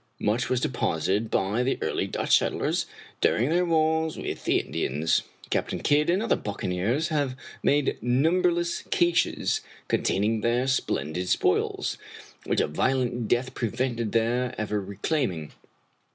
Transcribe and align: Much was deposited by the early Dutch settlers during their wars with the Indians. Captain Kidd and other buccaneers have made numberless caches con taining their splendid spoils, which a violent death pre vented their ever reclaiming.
Much 0.19 0.49
was 0.49 0.59
deposited 0.59 1.29
by 1.29 1.61
the 1.61 1.77
early 1.79 2.07
Dutch 2.07 2.35
settlers 2.35 2.87
during 3.21 3.49
their 3.51 3.67
wars 3.67 4.17
with 4.17 4.45
the 4.45 4.57
Indians. 4.57 5.21
Captain 5.51 5.77
Kidd 5.77 6.09
and 6.09 6.23
other 6.23 6.35
buccaneers 6.35 7.09
have 7.09 7.35
made 7.61 7.99
numberless 8.01 8.81
caches 8.89 9.61
con 9.87 9.99
taining 10.01 10.41
their 10.41 10.65
splendid 10.65 11.29
spoils, 11.29 11.99
which 12.45 12.61
a 12.61 12.65
violent 12.67 13.27
death 13.27 13.53
pre 13.53 13.67
vented 13.67 14.11
their 14.11 14.55
ever 14.59 14.81
reclaiming. 14.81 15.51